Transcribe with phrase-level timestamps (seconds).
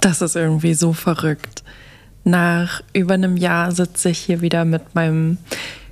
[0.00, 1.62] Das ist irgendwie so verrückt.
[2.24, 5.38] Nach über einem Jahr sitze ich hier wieder mit meinem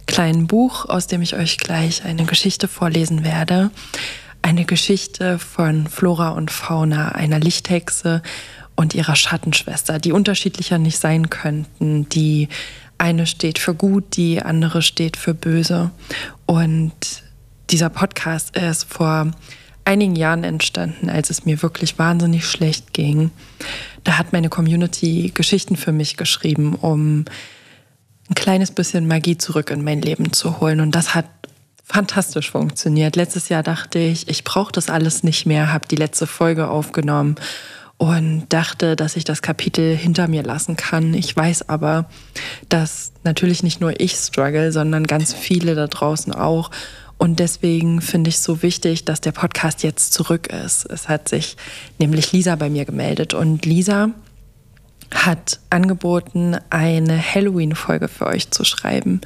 [0.06, 3.70] kleinen Buch, aus dem ich euch gleich eine Geschichte vorlesen werde.
[4.40, 8.22] Eine Geschichte von Flora und Fauna, einer Lichthexe
[8.76, 12.08] und ihrer Schattenschwester, die unterschiedlicher nicht sein könnten.
[12.08, 12.48] Die
[12.96, 15.90] eine steht für gut, die andere steht für böse.
[16.46, 17.22] Und
[17.70, 19.32] dieser Podcast ist vor
[19.88, 23.30] einigen Jahren entstanden, als es mir wirklich wahnsinnig schlecht ging.
[24.04, 27.24] Da hat meine Community Geschichten für mich geschrieben, um
[28.28, 30.80] ein kleines bisschen Magie zurück in mein Leben zu holen.
[30.80, 31.24] Und das hat
[31.82, 33.16] fantastisch funktioniert.
[33.16, 37.36] Letztes Jahr dachte ich, ich brauche das alles nicht mehr, habe die letzte Folge aufgenommen
[37.96, 41.14] und dachte, dass ich das Kapitel hinter mir lassen kann.
[41.14, 42.10] Ich weiß aber,
[42.68, 46.70] dass natürlich nicht nur ich struggle, sondern ganz viele da draußen auch.
[47.18, 50.86] Und deswegen finde ich es so wichtig, dass der Podcast jetzt zurück ist.
[50.86, 51.56] Es hat sich
[51.98, 54.10] nämlich Lisa bei mir gemeldet und Lisa
[55.12, 59.20] hat angeboten, eine Halloween-Folge für euch zu schreiben.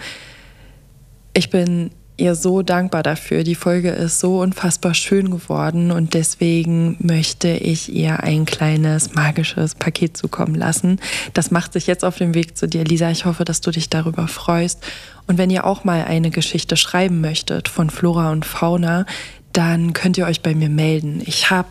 [1.34, 1.90] Ich bin
[2.22, 3.42] ihr so dankbar dafür.
[3.42, 9.74] Die Folge ist so unfassbar schön geworden und deswegen möchte ich ihr ein kleines magisches
[9.74, 11.00] Paket zukommen lassen.
[11.34, 13.10] Das macht sich jetzt auf dem Weg zu dir, Lisa.
[13.10, 14.82] Ich hoffe, dass du dich darüber freust.
[15.26, 19.04] Und wenn ihr auch mal eine Geschichte schreiben möchtet von Flora und Fauna,
[19.52, 21.22] dann könnt ihr euch bei mir melden.
[21.26, 21.68] Ich habe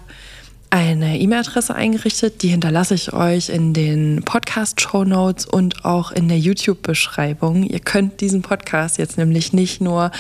[0.72, 6.40] eine E-Mail-Adresse eingerichtet, die hinterlasse ich euch in den Podcast-Show Notes und auch in der
[6.40, 7.64] YouTube-Beschreibung.
[7.64, 10.12] Ihr könnt diesen Podcast jetzt nämlich nicht nur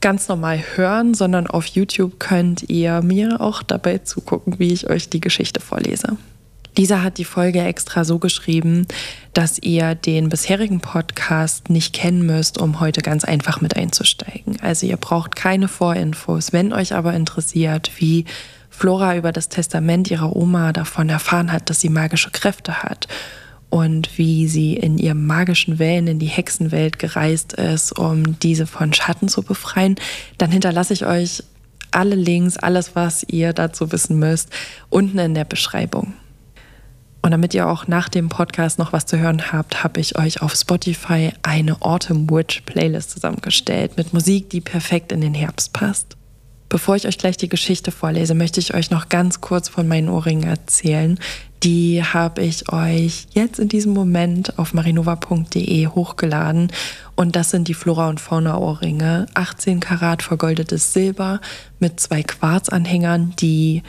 [0.00, 5.08] ganz normal hören, sondern auf YouTube könnt ihr mir auch dabei zugucken, wie ich euch
[5.08, 6.18] die Geschichte vorlese.
[6.76, 8.86] Lisa hat die Folge extra so geschrieben,
[9.32, 14.58] dass ihr den bisherigen Podcast nicht kennen müsst, um heute ganz einfach mit einzusteigen.
[14.60, 16.52] Also ihr braucht keine Vorinfos.
[16.52, 18.26] Wenn euch aber interessiert, wie
[18.76, 23.08] Flora über das Testament ihrer Oma davon erfahren hat, dass sie magische Kräfte hat
[23.70, 28.92] und wie sie in ihrem magischen Wellen in die Hexenwelt gereist ist, um diese von
[28.92, 29.96] Schatten zu befreien,
[30.36, 31.42] dann hinterlasse ich euch
[31.90, 34.50] alle Links, alles, was ihr dazu wissen müsst,
[34.90, 36.12] unten in der Beschreibung.
[37.22, 40.42] Und damit ihr auch nach dem Podcast noch was zu hören habt, habe ich euch
[40.42, 46.16] auf Spotify eine Autumn Witch Playlist zusammengestellt mit Musik, die perfekt in den Herbst passt.
[46.68, 50.08] Bevor ich euch gleich die Geschichte vorlese, möchte ich euch noch ganz kurz von meinen
[50.08, 51.18] Ohrringen erzählen.
[51.62, 56.72] Die habe ich euch jetzt in diesem Moment auf marinova.de hochgeladen.
[57.14, 59.26] Und das sind die Flora- und Fauna-Ohrringe.
[59.34, 61.40] 18 Karat vergoldetes Silber
[61.78, 63.82] mit zwei Quarzanhängern, die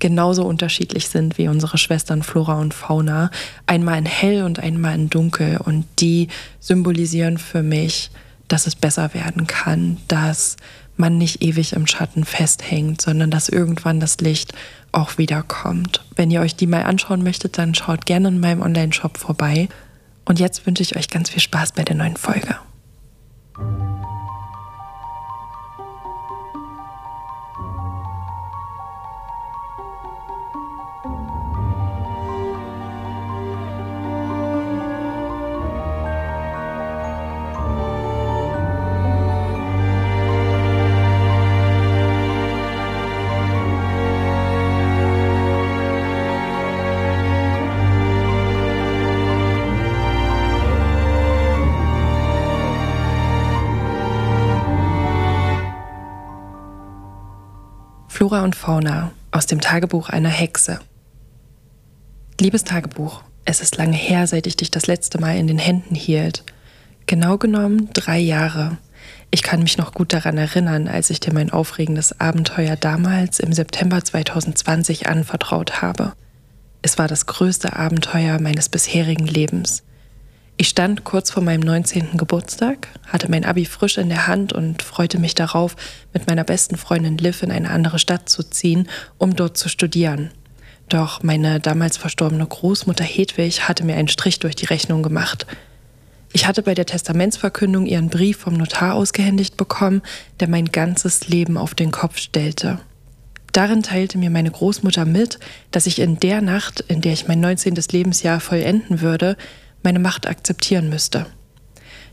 [0.00, 3.30] genauso unterschiedlich sind wie unsere Schwestern Flora und Fauna.
[3.66, 5.56] Einmal in hell und einmal in dunkel.
[5.56, 6.28] Und die
[6.60, 8.10] symbolisieren für mich,
[8.48, 10.56] dass es besser werden kann, dass
[10.96, 14.52] man nicht ewig im Schatten festhängt, sondern dass irgendwann das Licht
[14.92, 16.04] auch wiederkommt.
[16.14, 19.68] Wenn ihr euch die mal anschauen möchtet, dann schaut gerne in meinem Online-Shop vorbei.
[20.24, 22.56] Und jetzt wünsche ich euch ganz viel Spaß bei der neuen Folge.
[58.24, 60.80] Flora und Fauna aus dem Tagebuch einer Hexe.
[62.40, 65.94] Liebes Tagebuch, es ist lange her, seit ich dich das letzte Mal in den Händen
[65.94, 66.42] hielt.
[67.04, 68.78] Genau genommen drei Jahre.
[69.30, 73.52] Ich kann mich noch gut daran erinnern, als ich dir mein aufregendes Abenteuer damals im
[73.52, 76.14] September 2020 anvertraut habe.
[76.80, 79.82] Es war das größte Abenteuer meines bisherigen Lebens.
[80.56, 82.16] Ich stand kurz vor meinem 19.
[82.16, 85.74] Geburtstag, hatte mein Abi frisch in der Hand und freute mich darauf,
[86.12, 88.88] mit meiner besten Freundin Liv in eine andere Stadt zu ziehen,
[89.18, 90.30] um dort zu studieren.
[90.88, 95.44] Doch meine damals verstorbene Großmutter Hedwig hatte mir einen Strich durch die Rechnung gemacht.
[96.32, 100.02] Ich hatte bei der Testamentsverkündung ihren Brief vom Notar ausgehändigt bekommen,
[100.38, 102.78] der mein ganzes Leben auf den Kopf stellte.
[103.52, 105.38] Darin teilte mir meine Großmutter mit,
[105.70, 107.76] dass ich in der Nacht, in der ich mein 19.
[107.90, 109.36] Lebensjahr vollenden würde,
[109.84, 111.26] meine Macht akzeptieren müsste.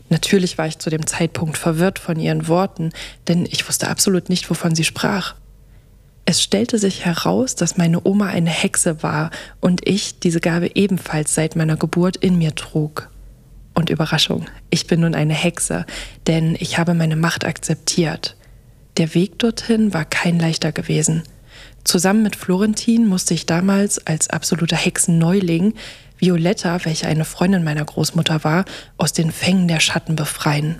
[0.08, 2.92] Natürlich war ich zu dem Zeitpunkt verwirrt von ihren Worten,
[3.28, 5.34] denn ich wusste absolut nicht, wovon sie sprach.
[6.24, 9.30] Es stellte sich heraus, dass meine Oma eine Hexe war
[9.60, 13.10] und ich diese Gabe ebenfalls seit meiner Geburt in mir trug.
[13.74, 15.86] Und Überraschung, ich bin nun eine Hexe,
[16.26, 18.36] denn ich habe meine Macht akzeptiert.
[18.98, 21.22] Der Weg dorthin war kein leichter gewesen.
[21.84, 25.74] Zusammen mit Florentin musste ich damals als absoluter Hexenneuling
[26.22, 28.64] Violetta, welche eine Freundin meiner Großmutter war,
[28.96, 30.76] aus den Fängen der Schatten befreien.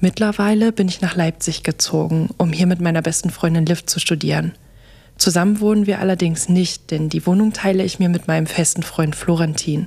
[0.00, 4.52] Mittlerweile bin ich nach Leipzig gezogen, um hier mit meiner besten Freundin Liv zu studieren.
[5.16, 9.16] Zusammen wohnen wir allerdings nicht, denn die Wohnung teile ich mir mit meinem festen Freund
[9.16, 9.86] Florentin.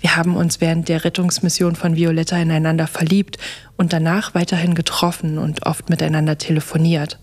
[0.00, 3.38] Wir haben uns während der Rettungsmission von Violetta ineinander verliebt
[3.76, 7.20] und danach weiterhin getroffen und oft miteinander telefoniert.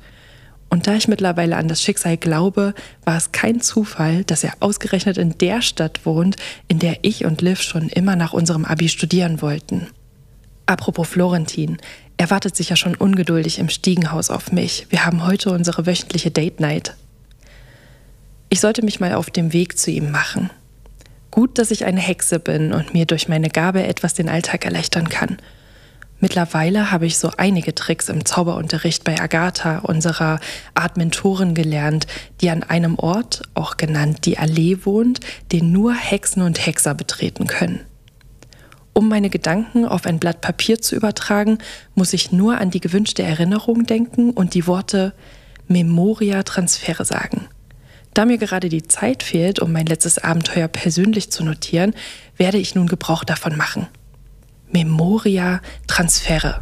[0.69, 2.73] Und da ich mittlerweile an das Schicksal glaube,
[3.06, 6.35] war es kein Zufall, dass er ausgerechnet in der Stadt wohnt,
[6.67, 9.88] in der ich und Liv schon immer nach unserem Abi studieren wollten.
[10.65, 11.77] Apropos Florentin,
[12.17, 14.88] er wartet sicher schon ungeduldig im Stiegenhaus auf mich.
[14.89, 16.95] Wir haben heute unsere wöchentliche Date Night.
[18.50, 20.50] Ich sollte mich mal auf dem Weg zu ihm machen.
[21.29, 25.09] Gut, dass ich eine Hexe bin und mir durch meine Gabe etwas den Alltag erleichtern
[25.09, 25.38] kann.
[26.19, 30.39] Mittlerweile habe ich so einige Tricks im Zauberunterricht bei Agatha, unserer
[30.73, 32.07] Art Mentorin, gelernt,
[32.41, 35.19] die an einem Ort, auch genannt die Allee, wohnt,
[35.51, 37.81] den nur Hexen und Hexer betreten können.
[38.94, 41.57] Um meine Gedanken auf ein Blatt Papier zu übertragen,
[41.95, 45.13] muss ich nur an die gewünschte Erinnerung denken und die Worte
[45.67, 47.47] Memoria Transfere sagen.
[48.13, 51.94] Da mir gerade die Zeit fehlt, um mein letztes Abenteuer persönlich zu notieren,
[52.38, 53.88] werde ich nun Gebrauch davon machen.
[54.75, 56.60] Memoria Transfere.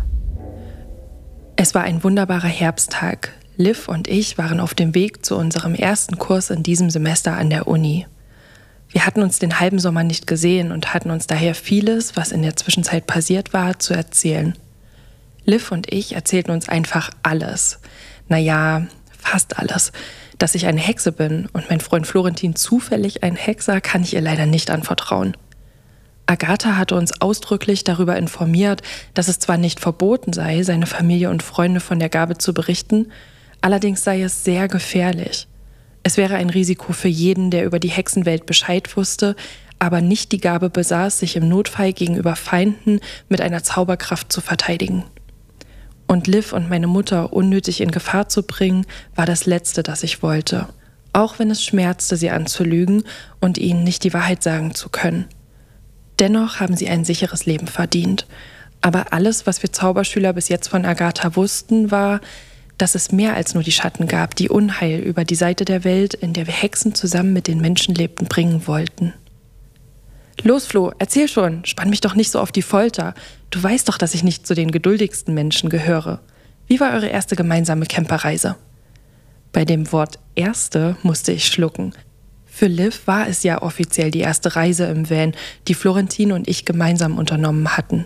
[1.55, 3.31] Es war ein wunderbarer Herbsttag.
[3.57, 7.49] Liv und ich waren auf dem Weg zu unserem ersten Kurs in diesem Semester an
[7.49, 8.05] der Uni.
[8.89, 12.43] Wir hatten uns den halben Sommer nicht gesehen und hatten uns daher vieles, was in
[12.43, 14.55] der Zwischenzeit passiert war, zu erzählen.
[15.43, 17.79] Liv und ich erzählten uns einfach alles.
[18.27, 18.85] Naja,
[19.17, 19.91] fast alles.
[20.37, 24.21] Dass ich eine Hexe bin und mein Freund Florentin zufällig ein Hexer, kann ich ihr
[24.21, 25.35] leider nicht anvertrauen.
[26.25, 28.81] Agatha hatte uns ausdrücklich darüber informiert,
[29.13, 33.11] dass es zwar nicht verboten sei, seine Familie und Freunde von der Gabe zu berichten,
[33.61, 35.47] allerdings sei es sehr gefährlich.
[36.03, 39.35] Es wäre ein Risiko für jeden, der über die Hexenwelt Bescheid wusste,
[39.79, 45.03] aber nicht die Gabe besaß, sich im Notfall gegenüber Feinden mit einer Zauberkraft zu verteidigen.
[46.07, 48.85] Und Liv und meine Mutter unnötig in Gefahr zu bringen,
[49.15, 50.67] war das Letzte, das ich wollte,
[51.11, 53.03] auch wenn es schmerzte, sie anzulügen
[53.39, 55.25] und ihnen nicht die Wahrheit sagen zu können.
[56.23, 58.27] Dennoch haben sie ein sicheres Leben verdient.
[58.79, 62.21] Aber alles, was wir Zauberschüler bis jetzt von Agatha wussten, war,
[62.77, 66.13] dass es mehr als nur die Schatten gab, die Unheil über die Seite der Welt,
[66.13, 69.11] in der wir Hexen zusammen mit den Menschen lebten, bringen wollten.
[70.43, 73.15] Los, Flo, erzähl schon, spann mich doch nicht so auf die Folter.
[73.49, 76.21] Du weißt doch, dass ich nicht zu den geduldigsten Menschen gehöre.
[76.67, 78.55] Wie war eure erste gemeinsame Camperreise?
[79.51, 81.93] Bei dem Wort erste musste ich schlucken.
[82.55, 85.33] Für Liv war es ja offiziell die erste Reise im Van,
[85.67, 88.05] die Florentin und ich gemeinsam unternommen hatten.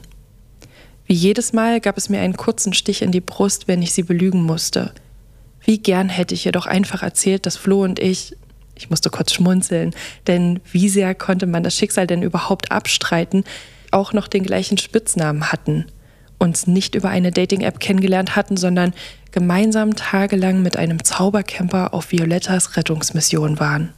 [1.05, 4.03] Wie jedes Mal gab es mir einen kurzen Stich in die Brust, wenn ich sie
[4.03, 4.93] belügen musste.
[5.65, 8.37] Wie gern hätte ich ihr doch einfach erzählt, dass Flo und ich,
[8.75, 9.93] ich musste kurz schmunzeln,
[10.27, 13.43] denn wie sehr konnte man das Schicksal denn überhaupt abstreiten,
[13.91, 15.87] auch noch den gleichen Spitznamen hatten,
[16.39, 18.93] uns nicht über eine Dating-App kennengelernt hatten, sondern
[19.31, 23.93] gemeinsam tagelang mit einem Zaubercamper auf Violettas Rettungsmission waren.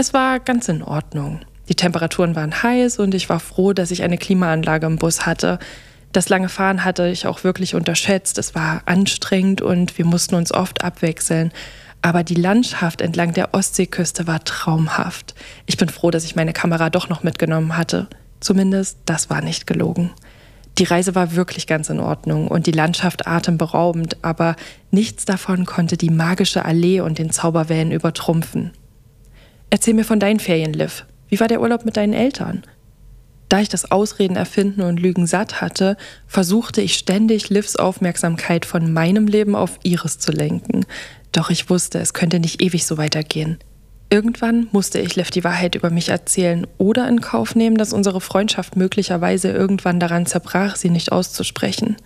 [0.00, 1.40] Es war ganz in Ordnung.
[1.68, 5.58] Die Temperaturen waren heiß und ich war froh, dass ich eine Klimaanlage im Bus hatte,
[6.12, 8.38] das lange Fahren hatte ich auch wirklich unterschätzt.
[8.38, 11.50] Es war anstrengend und wir mussten uns oft abwechseln.
[12.00, 15.34] Aber die Landschaft entlang der Ostseeküste war traumhaft.
[15.66, 18.06] Ich bin froh, dass ich meine Kamera doch noch mitgenommen hatte.
[18.38, 20.12] Zumindest das war nicht gelogen.
[20.78, 24.54] Die Reise war wirklich ganz in Ordnung und die Landschaft atemberaubend, aber
[24.92, 28.70] nichts davon konnte die magische Allee und den Zauberwellen übertrumpfen.
[29.70, 31.04] Erzähl mir von deinen Ferien, Liv.
[31.28, 32.62] Wie war der Urlaub mit deinen Eltern?
[33.48, 35.96] Da ich das Ausreden erfinden und Lügen satt hatte,
[36.26, 40.84] versuchte ich ständig Livs Aufmerksamkeit von meinem Leben auf ihres zu lenken.
[41.32, 43.58] Doch ich wusste, es könnte nicht ewig so weitergehen.
[44.10, 48.22] Irgendwann musste ich Liv die Wahrheit über mich erzählen oder in Kauf nehmen, dass unsere
[48.22, 51.96] Freundschaft möglicherweise irgendwann daran zerbrach, sie nicht auszusprechen.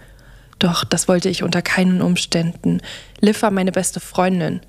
[0.58, 2.80] Doch das wollte ich unter keinen Umständen.
[3.20, 4.60] Liv war meine beste Freundin.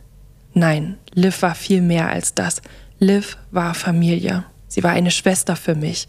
[0.54, 2.62] Nein, Liv war viel mehr als das.
[3.04, 4.46] Liv war Familie.
[4.68, 6.08] Sie war eine Schwester für mich.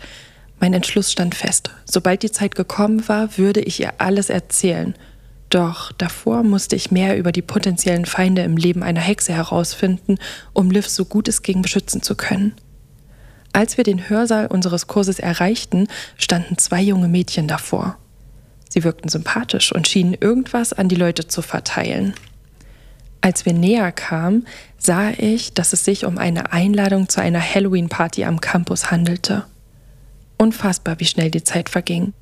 [0.60, 1.70] Mein Entschluss stand fest.
[1.84, 4.94] Sobald die Zeit gekommen war, würde ich ihr alles erzählen.
[5.50, 10.18] Doch davor musste ich mehr über die potenziellen Feinde im Leben einer Hexe herausfinden,
[10.52, 12.54] um Liv so gut es ging beschützen zu können.
[13.52, 15.86] Als wir den Hörsaal unseres Kurses erreichten,
[16.16, 17.98] standen zwei junge Mädchen davor.
[18.68, 22.14] Sie wirkten sympathisch und schienen irgendwas an die Leute zu verteilen.
[23.24, 28.22] Als wir näher kamen, sah ich, dass es sich um eine Einladung zu einer Halloween-Party
[28.24, 29.46] am Campus handelte.
[30.36, 32.12] Unfassbar, wie schnell die Zeit verging.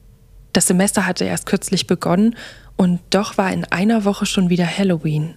[0.52, 2.36] Das Semester hatte erst kürzlich begonnen
[2.76, 5.34] und doch war in einer Woche schon wieder Halloween.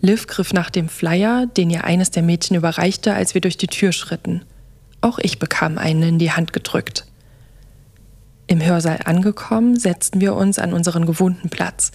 [0.00, 3.66] Liv griff nach dem Flyer, den ihr eines der Mädchen überreichte, als wir durch die
[3.66, 4.46] Tür schritten.
[5.02, 7.04] Auch ich bekam einen in die Hand gedrückt.
[8.46, 11.92] Im Hörsaal angekommen, setzten wir uns an unseren gewohnten Platz.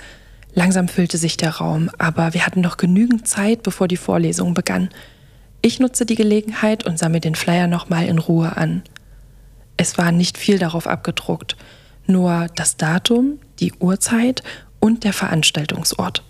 [0.53, 4.89] Langsam füllte sich der Raum, aber wir hatten noch genügend Zeit, bevor die Vorlesung begann.
[5.61, 8.83] Ich nutzte die Gelegenheit und sah mir den Flyer nochmal in Ruhe an.
[9.77, 11.55] Es war nicht viel darauf abgedruckt,
[12.05, 14.43] nur das Datum, die Uhrzeit
[14.79, 16.23] und der Veranstaltungsort.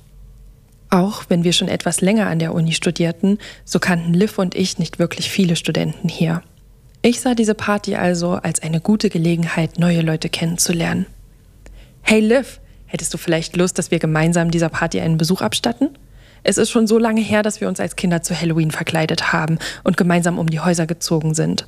[0.90, 4.78] Auch wenn wir schon etwas länger an der Uni studierten, so kannten Liv und ich
[4.78, 6.44] nicht wirklich viele Studenten hier.
[7.01, 11.08] Ich sah diese Party also als eine gute Gelegenheit, neue Leute kennenzulernen.
[12.04, 12.61] Hey Liv,
[12.91, 15.89] hättest du vielleicht Lust, dass wir gemeinsam dieser Party einen Besuch abstatten?
[16.43, 19.60] Es ist schon so lange her, dass wir uns als Kinder zu Halloween verkleidet haben
[19.83, 21.67] und gemeinsam um die Häuser gezogen sind.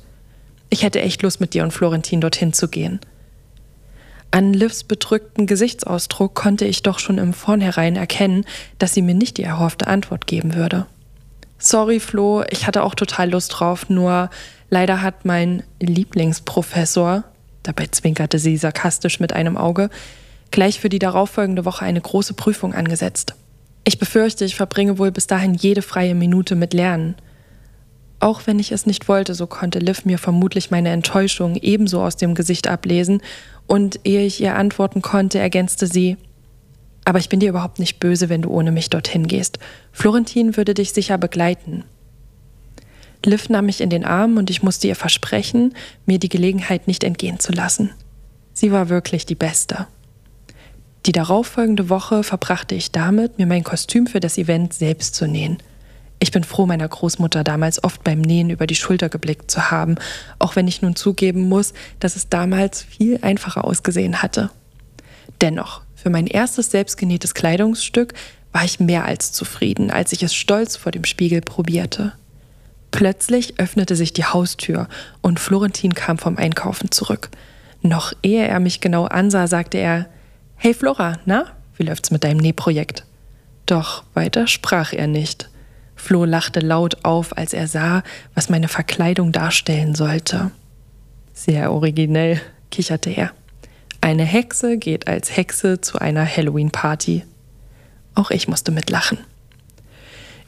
[0.68, 3.00] Ich hätte echt Lust, mit dir und Florentin dorthin zu gehen.
[4.32, 8.44] An Livs bedrückten Gesichtsausdruck konnte ich doch schon im Vornherein erkennen,
[8.78, 10.86] dass sie mir nicht die erhoffte Antwort geben würde.
[11.58, 14.28] Sorry, Flo, ich hatte auch total Lust drauf, nur
[14.68, 17.24] leider hat mein Lieblingsprofessor,
[17.62, 19.88] dabei zwinkerte sie sarkastisch mit einem Auge,
[20.50, 23.34] gleich für die darauffolgende Woche eine große Prüfung angesetzt.
[23.84, 27.16] Ich befürchte, ich verbringe wohl bis dahin jede freie Minute mit Lernen.
[28.18, 32.16] Auch wenn ich es nicht wollte, so konnte Liv mir vermutlich meine Enttäuschung ebenso aus
[32.16, 33.20] dem Gesicht ablesen,
[33.66, 36.16] und ehe ich ihr antworten konnte, ergänzte sie
[37.04, 39.58] Aber ich bin dir überhaupt nicht böse, wenn du ohne mich dorthin gehst.
[39.92, 41.84] Florentin würde dich sicher begleiten.
[43.24, 45.74] Liv nahm mich in den Arm und ich musste ihr versprechen,
[46.06, 47.90] mir die Gelegenheit nicht entgehen zu lassen.
[48.52, 49.86] Sie war wirklich die Beste.
[51.06, 55.58] Die darauffolgende Woche verbrachte ich damit, mir mein Kostüm für das Event selbst zu nähen.
[56.18, 59.96] Ich bin froh, meiner Großmutter damals oft beim Nähen über die Schulter geblickt zu haben,
[60.38, 64.50] auch wenn ich nun zugeben muss, dass es damals viel einfacher ausgesehen hatte.
[65.42, 68.14] Dennoch, für mein erstes selbstgenähtes Kleidungsstück
[68.52, 72.12] war ich mehr als zufrieden, als ich es stolz vor dem Spiegel probierte.
[72.92, 74.88] Plötzlich öffnete sich die Haustür
[75.20, 77.30] und Florentin kam vom Einkaufen zurück.
[77.82, 80.06] Noch ehe er mich genau ansah, sagte er,
[80.56, 81.46] Hey Flora, na,
[81.76, 83.04] wie läuft's mit deinem Nähprojekt?
[83.66, 85.50] Doch weiter sprach er nicht.
[85.96, 88.02] Flo lachte laut auf, als er sah,
[88.34, 90.50] was meine Verkleidung darstellen sollte.
[91.32, 93.32] Sehr originell, kicherte er.
[94.00, 97.24] Eine Hexe geht als Hexe zu einer Halloween-Party.
[98.14, 99.18] Auch ich musste mitlachen.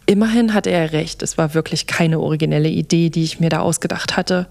[0.07, 4.17] Immerhin hatte er recht, es war wirklich keine originelle Idee, die ich mir da ausgedacht
[4.17, 4.47] hatte.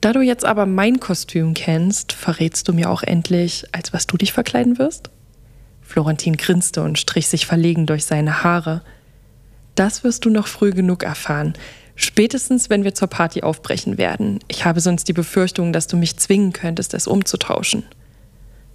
[0.00, 4.16] Da du jetzt aber mein Kostüm kennst, verrätst du mir auch endlich, als was du
[4.16, 5.10] dich verkleiden wirst?
[5.82, 8.82] Florentin grinste und strich sich verlegen durch seine Haare.
[9.74, 11.54] Das wirst du noch früh genug erfahren.
[11.94, 14.40] Spätestens, wenn wir zur Party aufbrechen werden.
[14.48, 17.84] Ich habe sonst die Befürchtung, dass du mich zwingen könntest, es umzutauschen.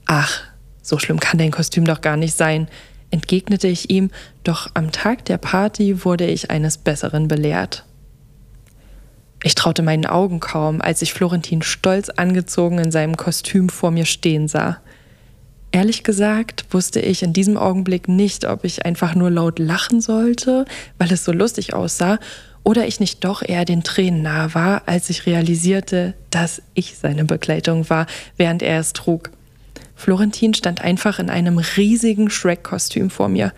[0.05, 0.41] Ach,
[0.81, 2.67] so schlimm kann dein Kostüm doch gar nicht sein,
[3.11, 4.09] entgegnete ich ihm,
[4.43, 7.85] doch am Tag der Party wurde ich eines Besseren belehrt.
[9.43, 14.05] Ich traute meinen Augen kaum, als ich Florentin stolz angezogen in seinem Kostüm vor mir
[14.05, 14.77] stehen sah.
[15.71, 20.65] Ehrlich gesagt wusste ich in diesem Augenblick nicht, ob ich einfach nur laut lachen sollte,
[20.97, 22.19] weil es so lustig aussah,
[22.63, 27.25] oder ich nicht doch eher den Tränen nahe war, als ich realisierte, dass ich seine
[27.25, 28.05] Begleitung war,
[28.37, 29.31] während er es trug.
[29.95, 33.53] Florentin stand einfach in einem riesigen Shrek-Kostüm vor mir.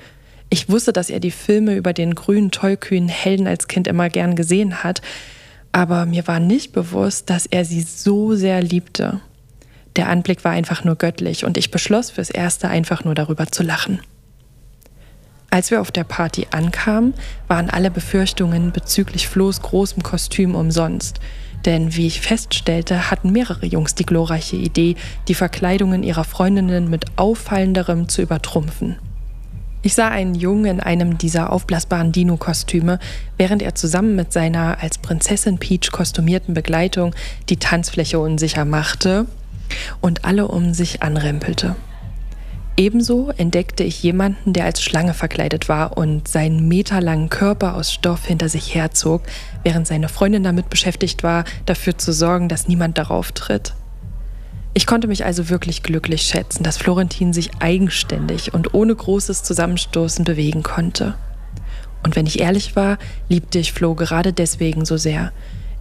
[0.50, 4.36] Ich wusste, dass er die Filme über den grünen, tollkühnen Helden als Kind immer gern
[4.36, 5.02] gesehen hat,
[5.74, 9.20] aber mir war nicht bewusst, dass er sie so sehr liebte.
[9.98, 13.64] Der Anblick war einfach nur göttlich und ich beschloss fürs Erste einfach nur darüber zu
[13.64, 14.00] lachen.
[15.50, 17.14] Als wir auf der Party ankamen,
[17.48, 21.20] waren alle Befürchtungen bezüglich Flo's großem Kostüm umsonst.
[21.66, 24.96] Denn wie ich feststellte, hatten mehrere Jungs die glorreiche Idee,
[25.28, 28.98] die Verkleidungen ihrer Freundinnen mit auffallenderem zu übertrumpfen.
[29.86, 33.00] Ich sah einen Jungen in einem dieser aufblasbaren Dino-Kostüme,
[33.38, 37.14] während er zusammen mit seiner als Prinzessin Peach kostümierten Begleitung
[37.50, 39.26] die Tanzfläche unsicher machte
[40.00, 41.76] und alle um sich anrempelte.
[42.78, 48.26] Ebenso entdeckte ich jemanden, der als Schlange verkleidet war und seinen meterlangen Körper aus Stoff
[48.26, 49.24] hinter sich herzog,
[49.64, 53.74] während seine Freundin damit beschäftigt war, dafür zu sorgen, dass niemand darauf tritt.
[54.76, 60.26] Ich konnte mich also wirklich glücklich schätzen, dass Florentin sich eigenständig und ohne großes Zusammenstoßen
[60.26, 61.14] bewegen konnte.
[62.04, 62.98] Und wenn ich ehrlich war,
[63.30, 65.32] liebte ich Flo gerade deswegen so sehr.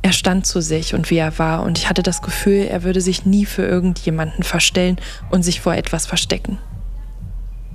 [0.03, 3.01] Er stand zu sich und wie er war, und ich hatte das Gefühl, er würde
[3.01, 4.97] sich nie für irgendjemanden verstellen
[5.31, 6.59] und sich vor etwas verstecken.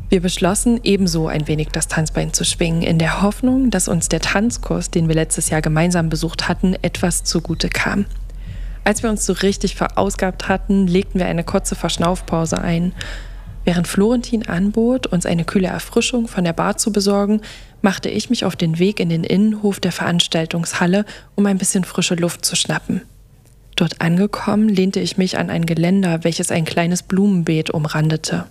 [0.09, 4.21] Wir beschlossen, ebenso ein wenig das Tanzbein zu schwingen, in der Hoffnung, dass uns der
[4.21, 8.05] Tanzkurs, den wir letztes Jahr gemeinsam besucht hatten, etwas zugute kam.
[8.87, 12.93] Als wir uns so richtig verausgabt hatten, legten wir eine kurze Verschnaufpause ein.
[13.65, 17.41] Während Florentin anbot, uns eine kühle Erfrischung von der Bar zu besorgen,
[17.81, 21.03] machte ich mich auf den Weg in den Innenhof der Veranstaltungshalle,
[21.35, 23.01] um ein bisschen frische Luft zu schnappen.
[23.75, 28.45] Dort angekommen, lehnte ich mich an ein Geländer, welches ein kleines Blumenbeet umrandete.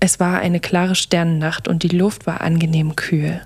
[0.00, 3.40] Es war eine klare Sternennacht und die Luft war angenehm kühl.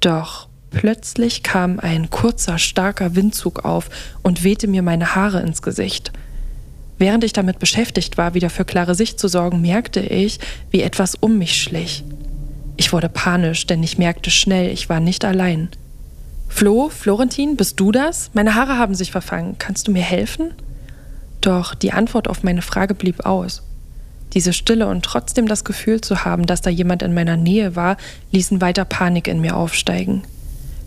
[0.00, 3.88] Doch plötzlich kam ein kurzer, starker Windzug auf
[4.22, 6.12] und wehte mir meine Haare ins Gesicht.
[6.98, 11.14] Während ich damit beschäftigt war, wieder für klare Sicht zu sorgen, merkte ich, wie etwas
[11.14, 12.04] um mich schlich.
[12.76, 15.68] Ich wurde panisch, denn ich merkte schnell, ich war nicht allein.
[16.48, 18.30] Flo, Florentin, bist du das?
[18.32, 19.56] Meine Haare haben sich verfangen.
[19.58, 20.52] Kannst du mir helfen?
[21.40, 23.62] Doch die Antwort auf meine Frage blieb aus.
[24.32, 27.96] Diese Stille und trotzdem das Gefühl zu haben, dass da jemand in meiner Nähe war,
[28.32, 30.22] ließen weiter Panik in mir aufsteigen.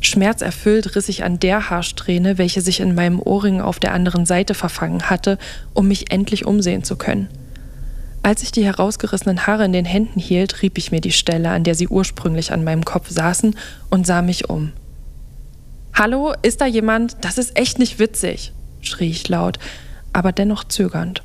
[0.02, 4.54] Schmerzerfüllt riss ich an der Haarsträhne, welche sich in meinem Ohrring auf der anderen Seite
[4.54, 5.38] verfangen hatte,
[5.74, 7.28] um mich endlich umsehen zu können.
[8.24, 11.64] Als ich die herausgerissenen Haare in den Händen hielt, rieb ich mir die Stelle, an
[11.64, 13.56] der sie ursprünglich an meinem Kopf saßen,
[13.90, 14.72] und sah mich um.
[15.94, 17.18] Hallo, ist da jemand?
[17.22, 19.60] Das ist echt nicht witzig, schrie ich laut,
[20.14, 21.24] aber dennoch zögernd.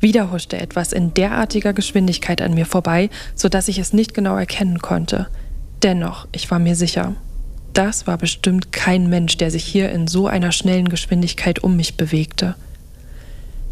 [0.00, 4.36] Wieder huschte etwas in derartiger Geschwindigkeit an mir vorbei, so dass ich es nicht genau
[4.36, 5.28] erkennen konnte.
[5.82, 7.14] Dennoch, ich war mir sicher,
[7.78, 11.96] das war bestimmt kein Mensch, der sich hier in so einer schnellen Geschwindigkeit um mich
[11.96, 12.56] bewegte.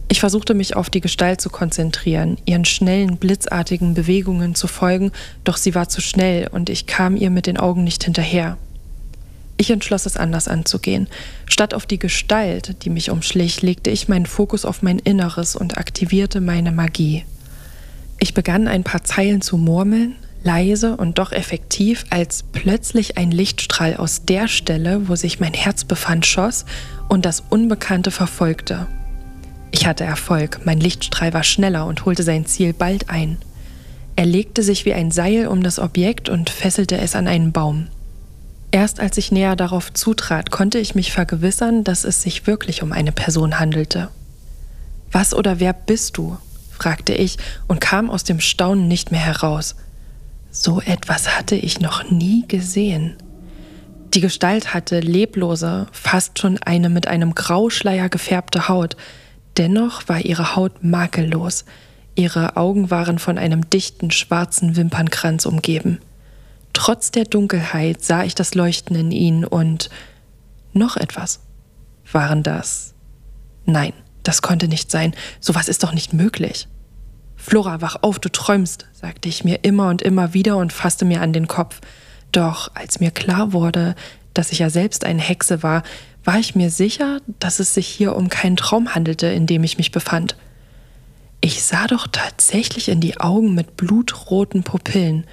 [0.06, 5.10] Ich versuchte mich auf die Gestalt zu konzentrieren, ihren schnellen, blitzartigen Bewegungen zu folgen,
[5.42, 8.56] doch sie war zu schnell und ich kam ihr mit den Augen nicht hinterher.
[9.56, 11.08] Ich entschloss es anders anzugehen.
[11.46, 15.78] Statt auf die Gestalt, die mich umschlich, legte ich meinen Fokus auf mein Inneres und
[15.78, 17.24] aktivierte meine Magie.
[18.20, 20.14] Ich begann ein paar Zeilen zu murmeln,
[20.46, 25.84] leise und doch effektiv, als plötzlich ein Lichtstrahl aus der Stelle, wo sich mein Herz
[25.84, 26.64] befand, schoss
[27.08, 28.86] und das Unbekannte verfolgte.
[29.72, 33.36] Ich hatte Erfolg, mein Lichtstrahl war schneller und holte sein Ziel bald ein.
[34.14, 37.88] Er legte sich wie ein Seil um das Objekt und fesselte es an einen Baum.
[38.70, 42.92] Erst als ich näher darauf zutrat, konnte ich mich vergewissern, dass es sich wirklich um
[42.92, 44.08] eine Person handelte.
[45.10, 46.38] Was oder wer bist du?
[46.70, 49.76] fragte ich und kam aus dem Staunen nicht mehr heraus.
[50.58, 53.18] So etwas hatte ich noch nie gesehen.
[54.14, 58.96] Die Gestalt hatte leblose, fast schon eine mit einem Grauschleier gefärbte Haut,
[59.58, 61.66] dennoch war ihre Haut makellos,
[62.14, 66.00] ihre Augen waren von einem dichten schwarzen Wimpernkranz umgeben.
[66.72, 69.90] Trotz der Dunkelheit sah ich das Leuchten in ihnen und
[70.72, 71.40] noch etwas.
[72.10, 72.94] Waren das?
[73.66, 73.92] Nein,
[74.22, 75.14] das konnte nicht sein.
[75.38, 76.66] Sowas ist doch nicht möglich.
[77.36, 81.20] Flora, wach auf, du träumst, sagte ich mir immer und immer wieder und fasste mir
[81.20, 81.80] an den Kopf.
[82.32, 83.94] Doch als mir klar wurde,
[84.34, 85.82] dass ich ja selbst eine Hexe war,
[86.24, 89.78] war ich mir sicher, dass es sich hier um keinen Traum handelte, in dem ich
[89.78, 90.36] mich befand.
[91.40, 95.24] Ich sah doch tatsächlich in die Augen mit blutroten Pupillen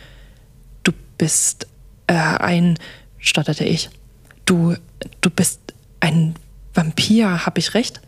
[1.23, 1.67] bist
[2.07, 2.77] äh, ein,
[3.17, 3.89] stotterte ich.
[4.45, 4.75] Du,
[5.21, 5.61] du bist
[5.99, 6.35] ein
[6.73, 8.01] Vampir, hab ich recht?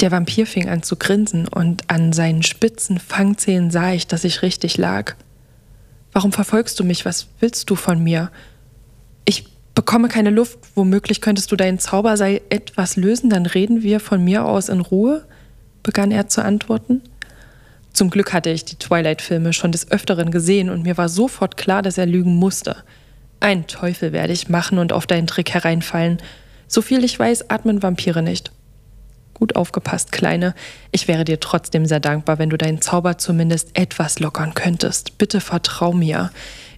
[0.00, 4.42] Der Vampir fing an zu grinsen und an seinen spitzen Fangzähnen sah ich, dass ich
[4.42, 5.14] richtig lag.
[6.12, 7.04] Warum verfolgst du mich?
[7.04, 8.30] Was willst du von mir?
[9.24, 10.58] Ich bekomme keine Luft.
[10.74, 15.26] Womöglich könntest du deinen Zauberseil etwas lösen, dann reden wir von mir aus in Ruhe,
[15.82, 17.02] begann er zu antworten.
[17.92, 21.82] Zum Glück hatte ich die Twilight-Filme schon des Öfteren gesehen und mir war sofort klar,
[21.82, 22.76] dass er lügen musste.
[23.40, 26.18] Ein Teufel werde ich machen und auf deinen Trick hereinfallen.
[26.68, 28.52] So viel ich weiß, atmen Vampire nicht.
[29.38, 30.54] Gut aufgepasst, Kleine.
[30.90, 35.16] Ich wäre dir trotzdem sehr dankbar, wenn du deinen Zauber zumindest etwas lockern könntest.
[35.16, 36.30] Bitte vertrau mir.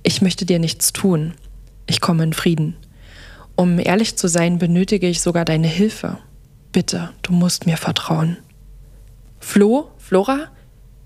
[0.03, 1.33] Ich möchte dir nichts tun.
[1.87, 2.77] Ich komme in Frieden.
[3.57, 6.19] Um ehrlich zu sein, benötige ich sogar deine Hilfe.
[6.73, 8.37] Bitte, du musst mir vertrauen.
[9.39, 9.91] Flo?
[9.99, 10.49] Flora?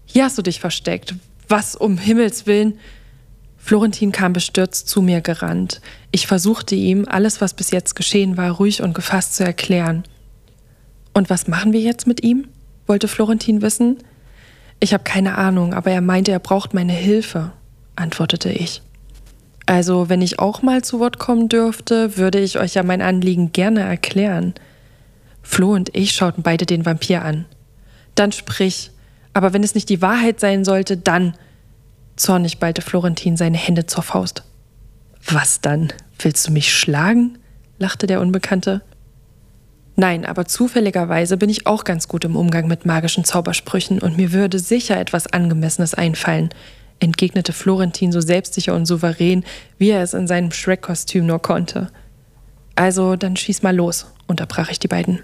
[0.04, 1.14] Hier hast du dich versteckt.
[1.48, 2.78] Was um Himmels willen?
[3.56, 5.80] Florentin kam bestürzt zu mir gerannt.
[6.10, 10.04] Ich versuchte ihm, alles, was bis jetzt geschehen war, ruhig und gefasst zu erklären.
[11.14, 12.48] Und was machen wir jetzt mit ihm?
[12.86, 13.98] wollte Florentin wissen.
[14.78, 17.52] Ich habe keine Ahnung, aber er meinte, er braucht meine Hilfe,
[17.96, 18.82] antwortete ich.
[19.66, 23.52] Also, wenn ich auch mal zu Wort kommen dürfte, würde ich euch ja mein Anliegen
[23.52, 24.52] gerne erklären.
[25.42, 27.46] Flo und ich schauten beide den Vampir an.
[28.14, 28.90] Dann sprich,
[29.32, 31.34] aber wenn es nicht die Wahrheit sein sollte, dann.
[32.16, 34.44] Zornig ballte Florentin seine Hände zur Faust.
[35.26, 35.92] Was dann?
[36.18, 37.38] Willst du mich schlagen?
[37.78, 38.82] lachte der Unbekannte.
[39.96, 44.32] Nein, aber zufälligerweise bin ich auch ganz gut im Umgang mit magischen Zaubersprüchen und mir
[44.32, 46.50] würde sicher etwas Angemessenes einfallen,
[46.98, 49.44] entgegnete Florentin so selbstsicher und souverän,
[49.78, 51.90] wie er es in seinem Shrek-Kostüm nur konnte.
[52.74, 55.20] Also, dann schieß mal los, unterbrach ich die beiden.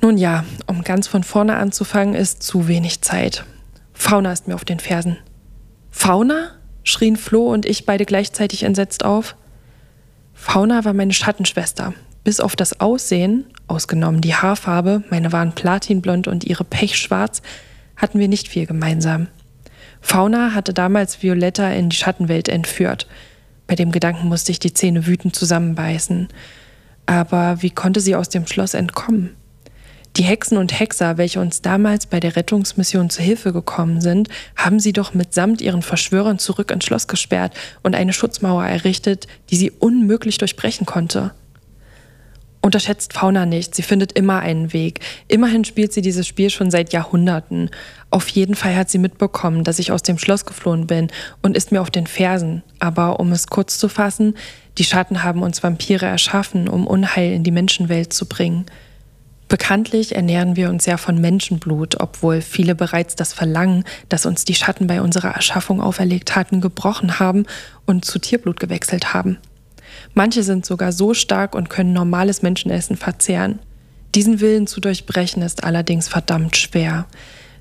[0.00, 3.44] Nun ja, um ganz von vorne anzufangen, ist zu wenig Zeit.
[3.92, 5.18] Fauna ist mir auf den Fersen.
[5.90, 6.52] Fauna?
[6.84, 9.34] schrien Flo und ich beide gleichzeitig entsetzt auf.
[10.34, 11.94] Fauna war meine Schattenschwester.
[12.26, 17.40] Bis auf das Aussehen, ausgenommen die Haarfarbe, meine waren platinblond und ihre pechschwarz,
[17.96, 19.28] hatten wir nicht viel gemeinsam.
[20.00, 23.06] Fauna hatte damals Violetta in die Schattenwelt entführt.
[23.68, 26.26] Bei dem Gedanken musste ich die Zähne wütend zusammenbeißen.
[27.06, 29.36] Aber wie konnte sie aus dem Schloss entkommen?
[30.16, 34.80] Die Hexen und Hexer, welche uns damals bei der Rettungsmission zu Hilfe gekommen sind, haben
[34.80, 39.70] sie doch mitsamt ihren Verschwörern zurück ins Schloss gesperrt und eine Schutzmauer errichtet, die sie
[39.70, 41.30] unmöglich durchbrechen konnte.
[42.66, 44.98] Unterschätzt Fauna nicht, sie findet immer einen Weg.
[45.28, 47.70] Immerhin spielt sie dieses Spiel schon seit Jahrhunderten.
[48.10, 51.06] Auf jeden Fall hat sie mitbekommen, dass ich aus dem Schloss geflohen bin
[51.42, 52.64] und ist mir auf den Fersen.
[52.80, 54.34] Aber um es kurz zu fassen,
[54.78, 58.66] die Schatten haben uns Vampire erschaffen, um Unheil in die Menschenwelt zu bringen.
[59.46, 64.56] Bekanntlich ernähren wir uns ja von Menschenblut, obwohl viele bereits das Verlangen, das uns die
[64.56, 67.46] Schatten bei unserer Erschaffung auferlegt hatten, gebrochen haben
[67.84, 69.38] und zu Tierblut gewechselt haben.
[70.18, 73.58] Manche sind sogar so stark und können normales Menschenessen verzehren.
[74.14, 77.04] Diesen Willen zu durchbrechen ist allerdings verdammt schwer.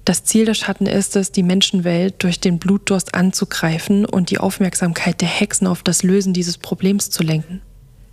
[0.06, 5.20] Das Ziel der Schatten ist es, die Menschenwelt durch den Blutdurst anzugreifen und die Aufmerksamkeit
[5.20, 7.62] der Hexen auf das Lösen dieses Problems zu lenken.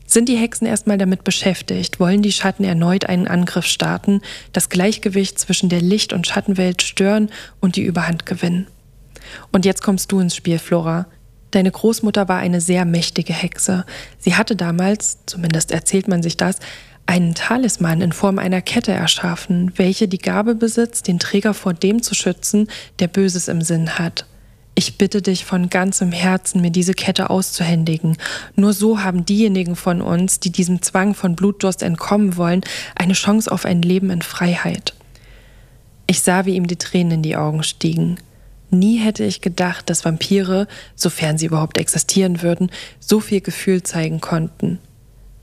[0.07, 5.39] Sind die Hexen erstmal damit beschäftigt, wollen die Schatten erneut einen Angriff starten, das Gleichgewicht
[5.39, 8.67] zwischen der Licht- und Schattenwelt stören und die Überhand gewinnen.
[9.53, 11.07] Und jetzt kommst du ins Spiel, Flora.
[11.53, 13.85] Deine Großmutter war eine sehr mächtige Hexe.
[14.19, 16.57] Sie hatte damals, zumindest erzählt man sich das,
[17.07, 22.03] einen Talisman in Form einer Kette erschaffen, welche die Gabe besitzt, den Träger vor dem
[22.03, 22.69] zu schützen,
[23.01, 24.27] der Böses im Sinn hat.
[24.75, 28.17] Ich bitte dich von ganzem Herzen, mir diese Kette auszuhändigen.
[28.57, 32.63] Nur so haben diejenigen von uns, die diesem Zwang von Blutdurst entkommen wollen,
[32.95, 34.95] eine Chance auf ein Leben in Freiheit.
[36.07, 38.19] Ich sah, wie ihm die Tränen in die Augen stiegen.
[38.75, 44.23] Nie hätte ich gedacht, dass Vampire, sofern sie überhaupt existieren würden, so viel Gefühl zeigen
[44.23, 44.79] konnten.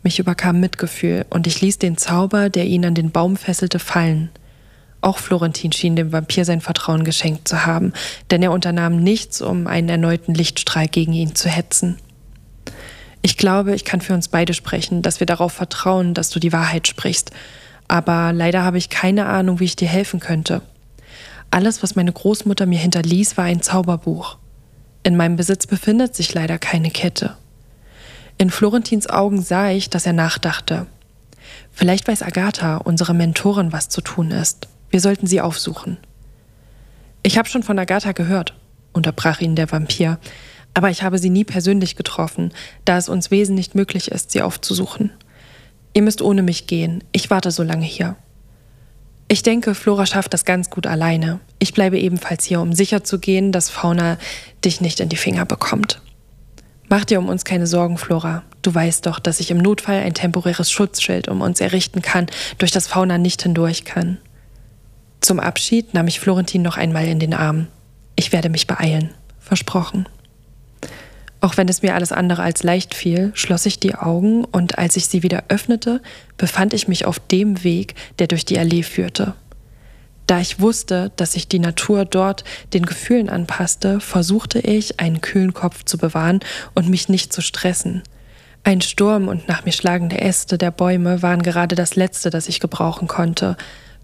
[0.02, 4.32] Mich überkam Mitgefühl und ich ließ den Zauber, der ihn an den Baum fesselte, fallen.
[5.02, 7.94] Auch Florentin schien dem Vampir sein Vertrauen geschenkt zu haben,
[8.32, 11.98] denn er unternahm nichts, um einen erneuten Lichtstrahl gegen ihn zu hetzen.
[13.22, 16.52] Ich glaube, ich kann für uns beide sprechen, dass wir darauf vertrauen, dass du die
[16.52, 17.30] Wahrheit sprichst.
[17.88, 20.64] Aber leider habe ich keine Ahnung, wie ich dir helfen könnte.
[21.52, 24.38] Alles, was meine Großmutter mir hinterließ, war ein Zauberbuch.
[25.04, 27.36] In meinem Besitz befindet sich leider keine Kette.
[28.38, 30.86] In Florentins Augen sah ich, dass er nachdachte.
[31.72, 34.68] Vielleicht weiß Agatha, unsere Mentorin, was zu tun ist.
[34.90, 35.98] Wir sollten sie aufsuchen.
[37.24, 38.54] Ich habe schon von Agatha gehört,
[38.94, 40.20] unterbrach ihn der Vampir,
[40.74, 42.54] aber ich habe sie nie persönlich getroffen,
[42.86, 45.12] da es uns Wesen nicht möglich ist, sie aufzusuchen.
[45.94, 48.16] Ihr müsst ohne mich gehen, ich warte so lange hier.
[49.32, 51.40] Ich denke, Flora schafft das ganz gut alleine.
[51.60, 54.18] Ich bleibe ebenfalls hier, um sicherzugehen, dass Fauna
[54.66, 56.02] dich nicht in die Finger bekommt.
[56.90, 58.42] Mach dir um uns keine Sorgen, Flora.
[58.64, 62.26] Du weißt doch, dass ich im Notfall ein temporäres Schutzschild um uns errichten kann,
[62.58, 64.18] durch das Fauna nicht hindurch kann.
[65.22, 67.68] Zum Abschied nahm ich Florentin noch einmal in den Arm.
[68.16, 69.12] Ich werde mich beeilen.
[69.38, 70.08] Versprochen.
[71.42, 74.98] Auch wenn es mir alles andere als leicht fiel, schloss ich die Augen und als
[74.98, 76.02] ich sie wieder öffnete,
[76.38, 79.34] befand ich mich auf dem Weg, der durch die Allee führte.
[80.28, 85.54] Da ich wusste, dass sich die Natur dort den Gefühlen anpasste, versuchte ich, einen kühlen
[85.54, 86.42] Kopf zu bewahren
[86.76, 88.04] und mich nicht zu stressen.
[88.64, 92.60] Ein Sturm und nach mir schlagende Äste der Bäume waren gerade das Letzte, das ich
[92.60, 93.56] gebrauchen konnte,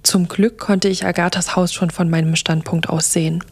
[0.06, 3.44] zum Glück konnte ich Agathas Haus schon von meinem Standpunkt aus sehen.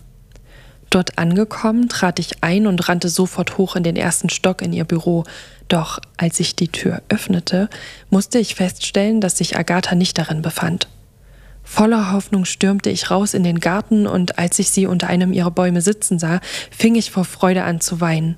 [0.93, 4.85] Dort angekommen, trat ich ein und rannte sofort hoch in den ersten Stock in ihr
[4.85, 5.23] Büro.
[5.67, 7.69] Doch als ich die Tür öffnete,
[8.09, 10.87] musste ich feststellen, dass sich Agatha nicht darin befand.
[11.63, 15.51] Voller Hoffnung stürmte ich raus in den Garten und als ich sie unter einem ihrer
[15.51, 18.35] Bäume sitzen sah, fing ich vor Freude an zu weinen.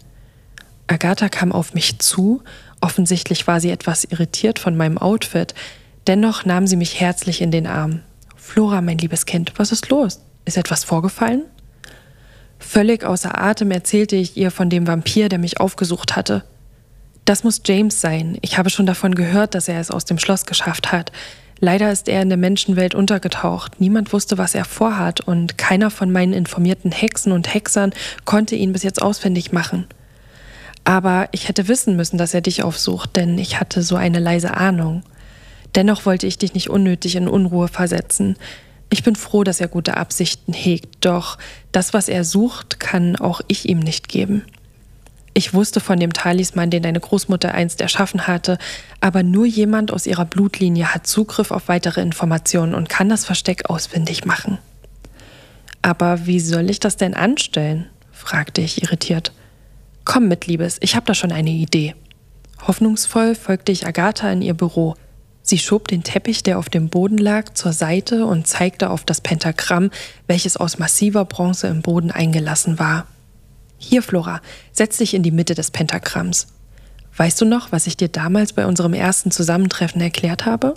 [0.88, 2.44] Agatha kam auf mich zu,
[2.80, 5.56] offensichtlich war sie etwas irritiert von meinem Outfit,
[6.08, 8.02] Dennoch nahm sie mich herzlich in den Arm.
[8.36, 10.22] Flora, mein liebes Kind, was ist los?
[10.46, 11.44] Ist etwas vorgefallen?
[12.68, 16.44] Völlig außer Atem erzählte ich ihr von dem Vampir, der mich aufgesucht hatte.
[17.24, 18.38] Das muss James sein.
[18.42, 21.12] Ich habe schon davon gehört, dass er es aus dem Schloss geschafft hat.
[21.60, 23.80] Leider ist er in der Menschenwelt untergetaucht.
[23.80, 27.94] Niemand wusste, was er vorhat, und keiner von meinen informierten Hexen und Hexern
[28.26, 29.86] konnte ihn bis jetzt ausfindig machen.
[30.84, 34.58] Aber ich hätte wissen müssen, dass er dich aufsucht, denn ich hatte so eine leise
[34.58, 35.04] Ahnung.
[35.76, 38.36] Dennoch wollte ich dich nicht unnötig in Unruhe versetzen.
[38.90, 41.38] Ich bin froh, dass er gute Absichten hegt, doch
[41.72, 44.44] das, was er sucht, kann auch ich ihm nicht geben.
[45.38, 48.58] Ich wusste von dem Talisman, den deine Großmutter einst erschaffen hatte,
[49.02, 53.70] aber nur jemand aus ihrer Blutlinie hat Zugriff auf weitere Informationen und kann das Versteck
[53.70, 54.60] ausfindig machen.
[55.82, 57.88] Aber wie soll ich das denn anstellen?
[58.14, 59.34] fragte ich irritiert.
[60.06, 61.96] Komm mit, Liebes, ich habe da schon eine Idee.
[62.66, 64.96] Hoffnungsvoll folgte ich Agatha in ihr Büro.
[65.48, 69.22] Sie schob den Teppich, der auf dem Boden lag, zur Seite und zeigte auf das
[69.22, 69.92] Pentagramm,
[70.26, 73.06] welches aus massiver Bronze im Boden eingelassen war.
[73.78, 76.48] Hier, Flora, setz dich in die Mitte des Pentagramms.
[77.16, 80.74] Weißt du noch, was ich dir damals bei unserem ersten Zusammentreffen erklärt habe?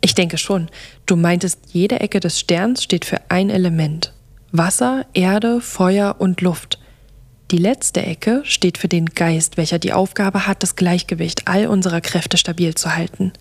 [0.00, 0.68] Ich denke schon.
[1.06, 4.12] Du meintest, jede Ecke des Sterns steht für ein Element.
[4.50, 6.80] Wasser, Erde, Feuer und Luft.
[7.52, 12.00] Die letzte Ecke steht für den Geist, welcher die Aufgabe hat, das Gleichgewicht all unserer
[12.00, 13.32] Kräfte stabil zu halten.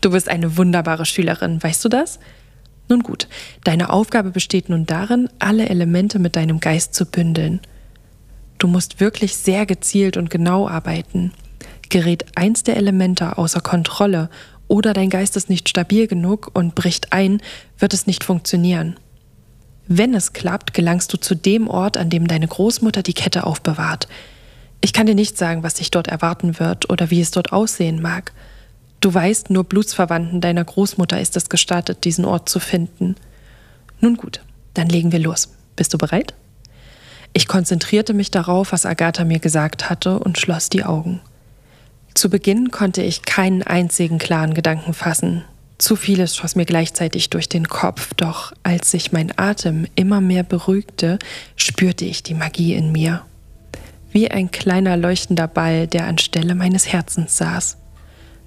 [0.00, 2.18] Du bist eine wunderbare Schülerin, weißt du das?
[2.88, 3.28] Nun gut,
[3.64, 7.60] deine Aufgabe besteht nun darin, alle Elemente mit deinem Geist zu bündeln.
[8.58, 11.32] Du musst wirklich sehr gezielt und genau arbeiten.
[11.88, 14.28] Gerät eins der Elemente außer Kontrolle
[14.68, 17.40] oder dein Geist ist nicht stabil genug und bricht ein,
[17.78, 18.96] wird es nicht funktionieren.
[19.86, 24.06] Wenn es klappt, gelangst du zu dem Ort, an dem deine Großmutter die Kette aufbewahrt.
[24.80, 28.00] Ich kann dir nicht sagen, was dich dort erwarten wird oder wie es dort aussehen
[28.00, 28.32] mag.
[29.00, 33.16] Du weißt, nur Blutsverwandten deiner Großmutter ist es gestattet, diesen Ort zu finden.
[34.00, 34.40] Nun gut,
[34.74, 35.48] dann legen wir los.
[35.74, 36.34] Bist du bereit?
[37.32, 41.20] Ich konzentrierte mich darauf, was Agatha mir gesagt hatte, und schloss die Augen.
[42.12, 45.44] Zu Beginn konnte ich keinen einzigen klaren Gedanken fassen.
[45.78, 50.42] Zu vieles schoss mir gleichzeitig durch den Kopf, doch als sich mein Atem immer mehr
[50.42, 51.18] beruhigte,
[51.56, 53.22] spürte ich die Magie in mir.
[54.12, 57.78] Wie ein kleiner leuchtender Ball, der anstelle meines Herzens saß.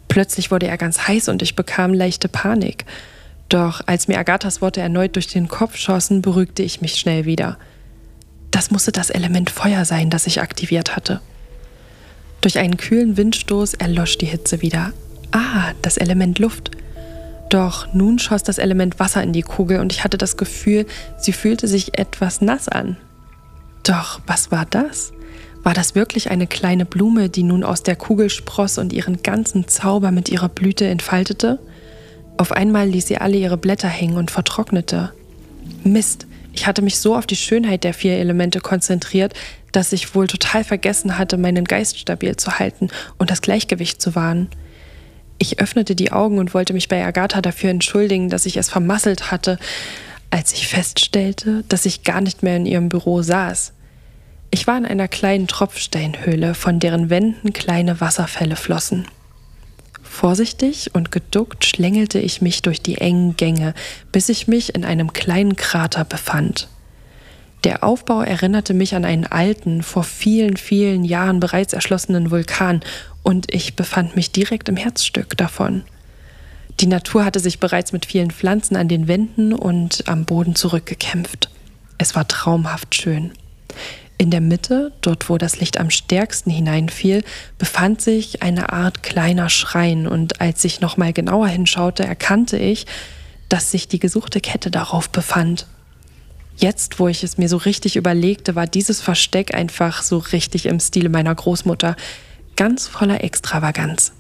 [0.08, 2.86] Plötzlich wurde er ganz heiß und ich bekam leichte Panik.
[3.50, 7.58] Doch als mir Agathas Worte erneut durch den Kopf schossen, beruhigte ich mich schnell wieder.
[8.52, 11.22] Das musste das Element Feuer sein, das ich aktiviert hatte.
[12.42, 14.94] Durch einen kühlen Windstoß erlosch die Hitze wieder.
[15.32, 16.72] Ah, das Element Luft.
[17.50, 20.86] Doch nun schoss das Element Wasser in die Kugel und ich hatte das Gefühl,
[21.18, 22.98] sie fühlte sich etwas nass an.
[23.84, 25.14] Doch was war das?
[25.64, 29.68] War das wirklich eine kleine Blume, die nun aus der Kugel spross und ihren ganzen
[29.70, 31.60] Zauber mit ihrer Blüte entfaltete?
[32.38, 35.14] Auf einmal ließ sie alle ihre Blätter hängen und vertrocknete.
[35.84, 39.34] Mist, ich hatte mich so auf die Schönheit der vier Elemente konzentriert,
[39.72, 44.16] dass ich wohl total vergessen hatte, meinen Geist stabil zu halten und das Gleichgewicht zu
[44.16, 44.50] wahren.
[45.38, 49.32] Ich öffnete die Augen und wollte mich bei Agatha dafür entschuldigen, dass ich es vermasselt
[49.32, 49.58] hatte,
[50.30, 53.74] als ich feststellte, dass ich gar nicht mehr in ihrem Büro saß.
[54.54, 59.08] Ich war in einer kleinen Tropfsteinhöhle, von deren Wänden kleine Wasserfälle flossen.
[60.04, 63.74] Vorsichtig und geduckt schlängelte ich mich durch die engen Gänge,
[64.12, 66.68] bis ich mich in einem kleinen Krater befand.
[67.64, 72.82] Der Aufbau erinnerte mich an einen alten, vor vielen, vielen Jahren bereits erschlossenen Vulkan
[73.24, 75.82] und ich befand mich direkt im Herzstück davon.
[76.80, 81.50] Die Natur hatte sich bereits mit vielen Pflanzen an den Wänden und am Boden zurückgekämpft.
[81.98, 83.32] Es war traumhaft schön.
[84.18, 87.24] In der Mitte, dort wo das Licht am stärksten hineinfiel,
[87.58, 92.86] befand sich eine Art kleiner Schrein, und als ich nochmal genauer hinschaute, erkannte ich,
[93.50, 95.68] dass sich die gesuchte Kette darauf befand.
[96.56, 100.80] Jetzt, wo ich es mir so richtig überlegte, war dieses Versteck einfach so richtig im
[100.80, 101.96] Stile meiner Großmutter
[102.56, 104.14] ganz voller Extravaganz.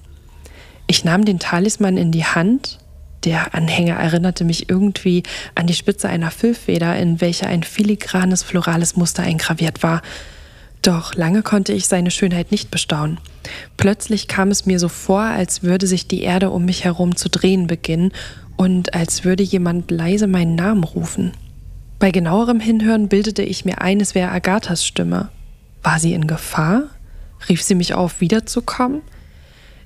[0.87, 2.79] Ich nahm den Talisman in die Hand.
[3.25, 5.23] Der Anhänger erinnerte mich irgendwie
[5.55, 10.01] an die Spitze einer Füllfeder, in welcher ein filigranes florales Muster eingraviert war.
[10.81, 13.17] Doch lange konnte ich seine Schönheit nicht bestaunen.
[13.77, 17.29] Plötzlich kam es mir so vor, als würde sich die Erde um mich herum zu
[17.29, 18.11] drehen beginnen
[18.57, 21.31] und als würde jemand leise meinen Namen rufen.
[21.99, 25.29] Bei genauerem Hinhören bildete ich mir ein, es wäre Agathas Stimme.
[25.81, 26.83] War sie in Gefahr?
[27.47, 29.01] rief sie mich auf, wiederzukommen.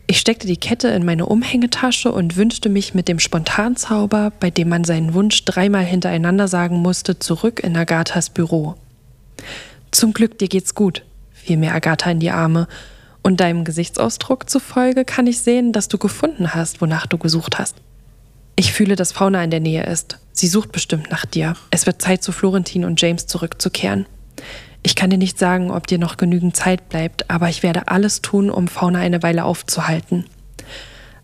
[0.09, 4.69] Ich steckte die Kette in meine Umhängetasche und wünschte mich mit dem Spontanzauber, bei dem
[4.69, 8.75] man seinen Wunsch dreimal hintereinander sagen musste, zurück in Agathas Büro.
[9.91, 12.67] Zum Glück, dir geht's gut, fiel mir Agatha in die Arme,
[13.21, 17.75] und deinem Gesichtsausdruck zufolge kann ich sehen, dass du gefunden hast, wonach du gesucht hast.
[18.55, 20.19] Ich fühle, dass Fauna in der Nähe ist.
[20.31, 21.57] Sie sucht bestimmt nach dir.
[21.69, 24.05] Es wird Zeit, zu Florentin und James zurückzukehren.
[24.87, 28.21] Ich kann dir nicht sagen, ob dir noch genügend Zeit bleibt, aber ich werde alles
[28.21, 30.23] tun, um Fauna eine Weile aufzuhalten.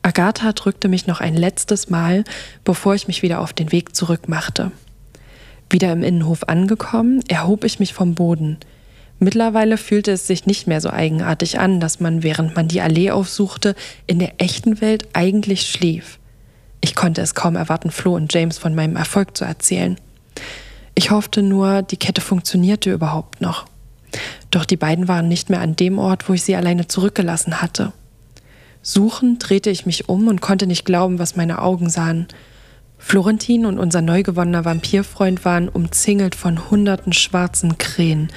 [0.02, 2.26] Agatha drückte mich noch ein letztes Mal,
[2.66, 4.74] bevor ich mich wieder auf den Weg zurückmachte.
[5.70, 8.58] Wieder im Innenhof angekommen, erhob ich mich vom Boden.
[9.20, 13.12] Mittlerweile fühlte es sich nicht mehr so eigenartig an, dass man, während man die Allee
[13.12, 13.76] aufsuchte,
[14.08, 16.20] in der echten Welt eigentlich schlief.
[16.82, 19.96] Ich konnte es kaum erwarten, Flo und James von meinem Erfolg zu erzählen.
[20.96, 23.66] Ich hoffte nur, die Kette funktionierte überhaupt noch.
[24.52, 27.94] Doch die beiden waren nicht mehr an dem Ort, wo ich sie alleine zurückgelassen hatte.
[28.82, 32.28] Suchend drehte ich mich um und konnte nicht glauben, was meine Augen sahen.
[32.98, 38.30] Florentin und unser neu gewonnener Vampirfreund waren umzingelt von hunderten schwarzen Krähen.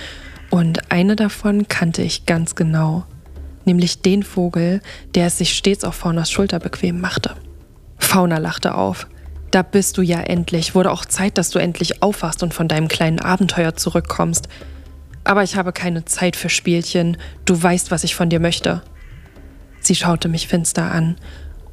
[0.50, 3.04] Und eine davon kannte ich ganz genau.
[3.64, 4.80] Nämlich den Vogel,
[5.14, 7.34] der es sich stets auf Faunas Schulter bequem machte.
[7.98, 9.08] Fauna lachte auf.
[9.50, 10.74] Da bist du ja endlich.
[10.74, 14.48] Wurde auch Zeit, dass du endlich aufwachst und von deinem kleinen Abenteuer zurückkommst.
[15.24, 17.16] Aber ich habe keine Zeit für Spielchen.
[17.44, 18.82] Du weißt, was ich von dir möchte.
[19.80, 21.16] Sie schaute mich finster an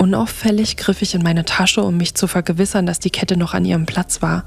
[0.04, 3.64] Unauffällig griff ich in meine Tasche, um mich zu vergewissern, dass die Kette noch an
[3.64, 4.44] ihrem Platz war.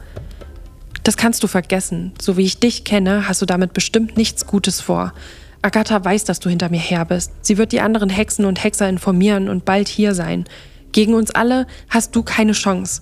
[1.03, 2.13] Das kannst du vergessen.
[2.21, 5.15] So wie ich dich kenne, hast du damit bestimmt nichts Gutes vor.
[5.63, 7.33] Agatha weiß, dass du hinter mir her bist.
[7.41, 10.45] Sie wird die anderen Hexen und Hexer informieren und bald hier sein.
[10.93, 13.01] Gegen uns alle hast du keine Chance.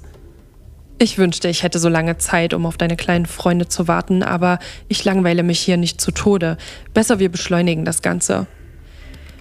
[0.98, 4.60] Ich wünschte, ich hätte so lange Zeit, um auf deine kleinen Freunde zu warten, aber
[4.88, 6.56] ich langweile mich hier nicht zu Tode.
[6.92, 8.46] Besser wir beschleunigen das Ganze.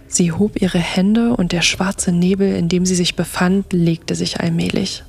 [0.07, 4.39] Sie hob ihre Hände und der schwarze Nebel, in dem sie sich befand, legte sich
[4.39, 5.03] allmählich.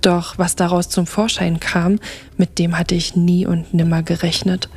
[0.00, 2.00] Doch was daraus zum Vorschein kam,
[2.36, 4.68] mit dem hatte ich nie und nimmer gerechnet.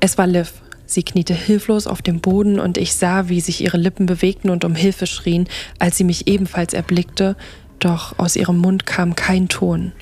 [0.00, 0.54] Es war Liv.
[0.86, 4.64] Sie kniete hilflos auf dem Boden und ich sah, wie sich ihre Lippen bewegten und
[4.64, 7.36] um Hilfe schrien, als sie mich ebenfalls erblickte,
[7.78, 9.92] doch aus ihrem Mund kam kein Ton.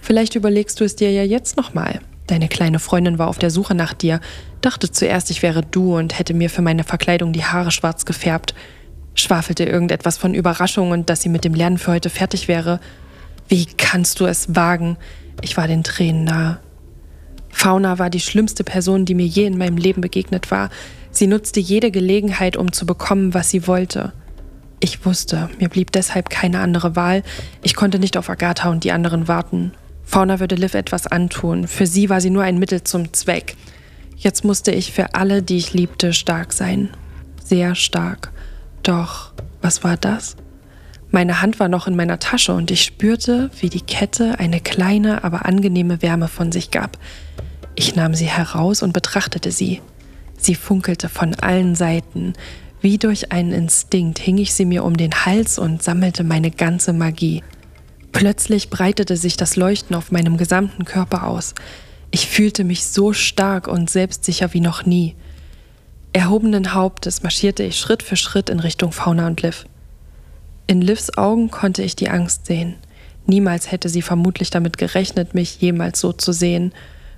[0.00, 2.00] Vielleicht überlegst du es dir ja jetzt nochmal.
[2.26, 4.20] Deine kleine Freundin war auf der Suche nach dir,
[4.60, 8.54] dachte zuerst, ich wäre du und hätte mir für meine Verkleidung die Haare schwarz gefärbt,
[9.14, 12.80] schwafelte irgendetwas von Überraschung und dass sie mit dem Lernen für heute fertig wäre.
[13.48, 14.98] Wie kannst du es wagen?
[15.40, 16.58] Ich war den Tränen nahe.
[17.48, 20.70] Fauna war die schlimmste Person, die mir je in meinem Leben begegnet war.
[21.10, 24.12] Sie nutzte jede Gelegenheit, um zu bekommen, was sie wollte.
[24.80, 27.22] Ich wusste, mir blieb deshalb keine andere Wahl.
[27.62, 29.72] Ich konnte nicht auf Agatha und die anderen warten.
[30.08, 31.68] Fauna würde Liv etwas antun.
[31.68, 33.56] Für sie war sie nur ein Mittel zum Zweck.
[34.16, 36.88] Jetzt musste ich für alle, die ich liebte, stark sein.
[37.44, 38.32] Sehr stark.
[38.82, 40.36] Doch was war das?
[41.10, 45.24] Meine Hand war noch in meiner Tasche und ich spürte, wie die Kette eine kleine,
[45.24, 46.96] aber angenehme Wärme von sich gab.
[47.74, 49.82] Ich nahm sie heraus und betrachtete sie.
[50.38, 52.32] Sie funkelte von allen Seiten.
[52.80, 56.94] Wie durch einen Instinkt hing ich sie mir um den Hals und sammelte meine ganze
[56.94, 57.42] Magie.
[58.12, 61.54] Plötzlich breitete sich das Leuchten auf meinem gesamten Körper aus.
[62.10, 65.14] Ich fühlte mich so stark und selbstsicher wie noch nie.
[66.12, 69.66] Erhobenen Hauptes marschierte ich Schritt für Schritt in Richtung Fauna und Liv.
[70.66, 72.76] In Livs Augen konnte ich die Angst sehen.
[73.26, 76.72] Niemals hätte sie vermutlich damit gerechnet, mich jemals so zu sehen.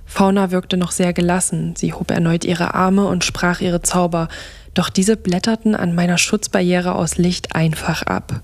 [0.05, 1.73] Fauna wirkte noch sehr gelassen.
[1.77, 4.27] Sie hob erneut ihre Arme und sprach ihre Zauber,
[4.73, 8.41] doch diese blätterten an meiner Schutzbarriere aus Licht einfach ab.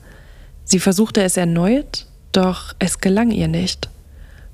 [0.63, 3.89] Sie versuchte es erneut, doch es gelang ihr nicht.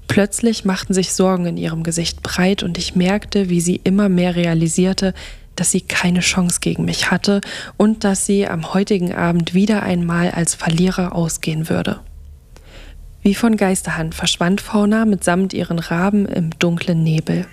[0.08, 4.36] Plötzlich machten sich Sorgen in ihrem Gesicht breit und ich merkte, wie sie immer mehr
[4.36, 5.14] realisierte,
[5.56, 7.42] dass sie keine Chance gegen mich hatte
[7.78, 12.00] und dass sie am heutigen Abend wieder einmal als Verlierer ausgehen würde.
[13.22, 17.46] Wie von Geisterhand verschwand Fauna mitsamt ihren Raben im dunklen Nebel.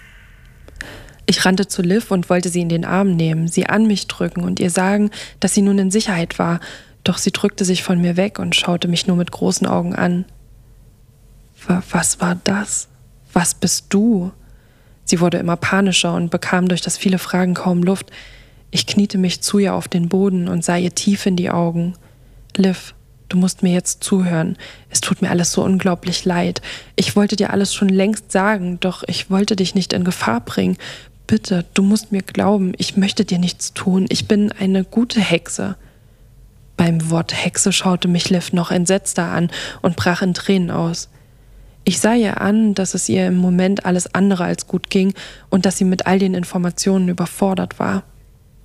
[1.27, 4.43] Ich rannte zu Liv und wollte sie in den Arm nehmen, sie an mich drücken
[4.43, 6.59] und ihr sagen, dass sie nun in Sicherheit war
[7.05, 10.25] doch sie drückte sich von mir weg und schaute mich nur mit großen Augen an.
[11.91, 12.89] Was war das?
[13.33, 14.33] Was bist du?
[15.05, 18.11] Sie wurde immer panischer und bekam durch das viele Fragen kaum Luft.
[18.71, 21.95] Ich kniete mich zu ihr auf den Boden und sah ihr tief in die Augen.
[22.57, 22.95] Liv,
[23.29, 24.57] du musst mir jetzt zuhören.
[24.89, 26.63] Es tut mir alles so unglaublich leid.
[26.97, 30.77] Ich wollte dir alles schon längst sagen, doch ich wollte dich nicht in Gefahr bringen.
[31.27, 34.07] Bitte, du musst mir glauben, ich möchte dir nichts tun.
[34.09, 35.77] Ich bin eine gute Hexe.
[36.81, 39.51] Beim Wort Hexe schaute mich Liv noch entsetzter an
[39.83, 41.11] und brach in Tränen aus.
[41.85, 45.13] Ich sah ihr an, dass es ihr im Moment alles andere als gut ging
[45.51, 48.05] und dass sie mit all den Informationen überfordert war.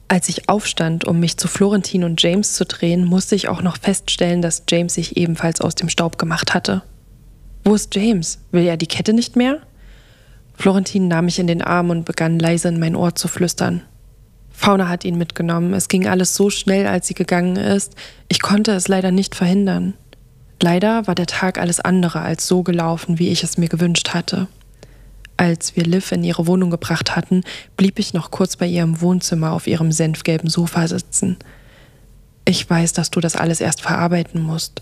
[0.07, 3.75] Als ich aufstand, um mich zu Florentin und James zu drehen, musste ich auch noch
[3.75, 6.83] feststellen, dass James sich ebenfalls aus dem Staub gemacht hatte.
[7.65, 8.39] Wo ist James?
[8.49, 9.59] Will er die Kette nicht mehr?
[10.53, 13.81] Florentin nahm mich in den Arm und begann leise in mein Ohr zu flüstern.
[14.55, 15.73] Fauna hat ihn mitgenommen.
[15.73, 17.95] Es ging alles so schnell, als sie gegangen ist.
[18.29, 19.93] Ich konnte es leider nicht verhindern.
[20.61, 24.47] Leider war der Tag alles andere als so gelaufen, wie ich es mir gewünscht hatte.
[25.37, 27.43] Als wir Liv in ihre Wohnung gebracht hatten,
[27.75, 31.37] blieb ich noch kurz bei ihr im Wohnzimmer auf ihrem senfgelben Sofa sitzen.
[32.45, 34.81] Ich weiß, dass du das alles erst verarbeiten musst.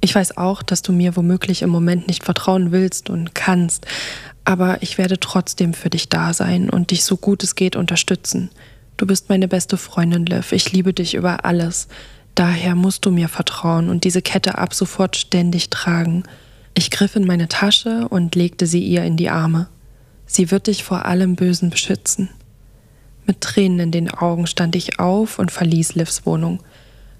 [0.00, 3.86] Ich weiß auch, dass du mir womöglich im Moment nicht vertrauen willst und kannst,
[4.44, 8.50] aber ich werde trotzdem für dich da sein und dich so gut es geht unterstützen.
[8.96, 10.52] Du bist meine beste Freundin, Liv.
[10.52, 11.88] Ich liebe dich über alles.
[12.34, 16.22] Daher musst du mir vertrauen und diese Kette ab sofort ständig tragen.
[16.74, 19.68] Ich griff in meine Tasche und legte sie ihr in die Arme.
[20.26, 22.30] Sie wird dich vor allem Bösen beschützen.
[23.26, 26.60] Mit Tränen in den Augen stand ich auf und verließ Livs Wohnung.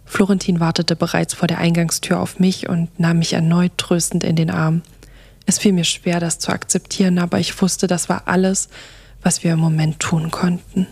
[0.04, 4.50] Florentin wartete bereits vor der Eingangstür auf mich und nahm mich erneut tröstend in den
[4.50, 4.82] Arm.
[5.46, 8.68] Es fiel mir schwer, das zu akzeptieren, aber ich wusste, das war alles,
[9.22, 10.86] was wir im Moment tun konnten.